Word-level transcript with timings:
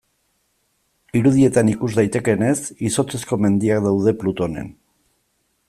Irudietan 1.19 1.69
ikus 1.73 1.89
daitekeenez, 1.99 2.55
izotzezko 2.89 3.39
mendiak 3.45 3.85
daude 3.89 4.15
Plutonen. 4.23 4.73